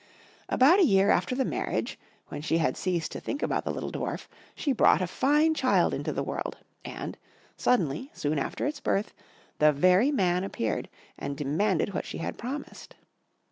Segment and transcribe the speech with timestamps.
[0.49, 1.99] About a year after the marriage,
[2.29, 5.93] when she had ceased to think about the little Dwarf, she brought a fine child
[5.93, 7.19] into the world; and,
[7.55, 9.13] suddenly, soon after its birth,
[9.59, 12.95] the very man appeared and demanded what she had promised.